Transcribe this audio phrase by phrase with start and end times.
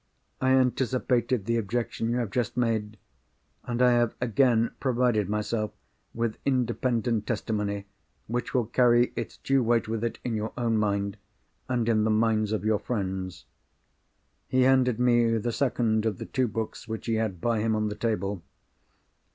[0.41, 2.97] I anticipated the objection you have just made:
[3.65, 5.73] and I have again provided myself
[6.11, 7.85] with independent testimony
[8.25, 11.17] which will carry its due weight with it in your own mind,
[11.69, 13.45] and in the minds of your friends."
[14.47, 17.89] He handed me the second of the two books which he had by him on
[17.89, 18.41] the table.